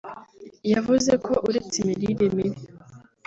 yavuze 0.73 1.11
ko 1.25 1.33
uretse 1.47 1.75
imirire 1.79 2.25
mibi 2.35 2.61